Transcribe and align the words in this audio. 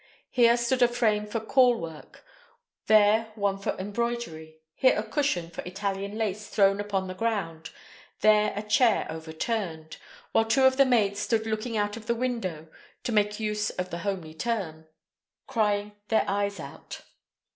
Here 0.31 0.57
stood 0.57 0.81
a 0.81 0.87
frame 0.87 1.27
for 1.27 1.39
caul 1.39 1.79
work, 1.79 2.25
there 2.87 3.27
one 3.35 3.59
for 3.59 3.77
embroidery; 3.77 4.57
here 4.73 4.97
a 4.97 5.03
cushion 5.03 5.51
for 5.51 5.61
Italian 5.61 6.17
lace 6.17 6.47
thrown 6.47 6.79
upon 6.79 7.05
the 7.07 7.13
ground; 7.13 7.69
there 8.21 8.51
a 8.55 8.63
chair 8.63 9.05
overturned; 9.11 9.97
while 10.31 10.45
two 10.45 10.63
of 10.63 10.77
the 10.77 10.85
maids 10.85 11.19
stood 11.19 11.45
looking 11.45 11.77
out 11.77 11.97
of 11.97 12.07
the 12.07 12.15
window 12.15 12.67
(to 13.03 13.11
make 13.11 13.39
use 13.39 13.69
of 13.69 13.91
the 13.91 13.99
homely 13.99 14.33
term), 14.33 14.87
crying 15.45 15.91
their 16.07 16.25
eyes 16.27 16.59
out. 16.59 17.01